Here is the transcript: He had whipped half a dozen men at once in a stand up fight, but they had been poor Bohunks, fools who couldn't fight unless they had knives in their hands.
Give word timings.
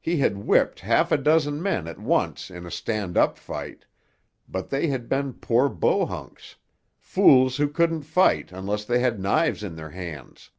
He 0.00 0.16
had 0.16 0.46
whipped 0.46 0.80
half 0.80 1.12
a 1.12 1.18
dozen 1.18 1.62
men 1.62 1.86
at 1.86 1.98
once 1.98 2.50
in 2.50 2.64
a 2.64 2.70
stand 2.70 3.18
up 3.18 3.36
fight, 3.36 3.84
but 4.48 4.70
they 4.70 4.86
had 4.86 5.10
been 5.10 5.34
poor 5.34 5.68
Bohunks, 5.68 6.56
fools 6.98 7.58
who 7.58 7.68
couldn't 7.68 8.04
fight 8.04 8.50
unless 8.50 8.86
they 8.86 9.00
had 9.00 9.20
knives 9.20 9.62
in 9.62 9.76
their 9.76 9.90
hands. 9.90 10.52